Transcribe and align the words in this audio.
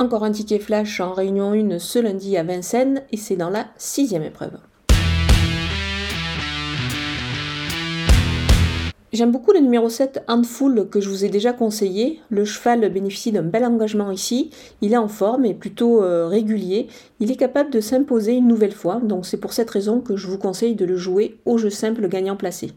Encore 0.00 0.24
un 0.24 0.32
ticket 0.32 0.60
flash 0.60 0.98
en 1.00 1.12
réunion 1.12 1.52
1 1.52 1.78
ce 1.78 1.98
lundi 1.98 2.34
à 2.38 2.42
Vincennes 2.42 3.02
et 3.12 3.18
c'est 3.18 3.36
dans 3.36 3.50
la 3.50 3.66
sixième 3.76 4.22
épreuve. 4.22 4.56
J'aime 9.12 9.30
beaucoup 9.30 9.52
le 9.52 9.58
numéro 9.58 9.90
7 9.90 10.24
Handful 10.26 10.88
que 10.88 11.02
je 11.02 11.10
vous 11.10 11.26
ai 11.26 11.28
déjà 11.28 11.52
conseillé. 11.52 12.20
Le 12.30 12.46
cheval 12.46 12.90
bénéficie 12.90 13.30
d'un 13.30 13.42
bel 13.42 13.62
engagement 13.66 14.10
ici. 14.10 14.48
Il 14.80 14.94
est 14.94 14.96
en 14.96 15.08
forme 15.08 15.44
et 15.44 15.52
plutôt 15.52 16.02
euh, 16.02 16.28
régulier. 16.28 16.86
Il 17.18 17.30
est 17.30 17.36
capable 17.36 17.68
de 17.68 17.80
s'imposer 17.80 18.32
une 18.32 18.48
nouvelle 18.48 18.72
fois, 18.72 19.00
donc 19.02 19.26
c'est 19.26 19.36
pour 19.36 19.52
cette 19.52 19.68
raison 19.68 20.00
que 20.00 20.16
je 20.16 20.28
vous 20.28 20.38
conseille 20.38 20.76
de 20.76 20.86
le 20.86 20.96
jouer 20.96 21.36
au 21.44 21.58
jeu 21.58 21.68
simple 21.68 22.08
gagnant 22.08 22.36
placé. 22.36 22.72